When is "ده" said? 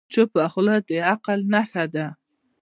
1.93-2.07